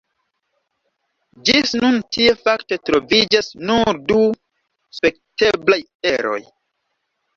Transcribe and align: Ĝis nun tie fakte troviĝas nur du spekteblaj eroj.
Ĝis 1.49 1.73
nun 1.83 1.99
tie 2.17 2.33
fakte 2.47 2.79
troviĝas 2.89 3.51
nur 3.67 4.01
du 4.09 4.19
spekteblaj 5.01 5.79
eroj. 6.15 6.41